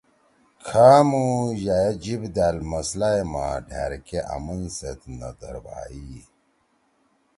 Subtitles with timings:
[0.67, 1.25] کھامُو
[1.63, 6.11] یأ اے جیِب دأل مسئلہ ئے ما ڈھأرکے آمن سیت نہ دھربھائی۔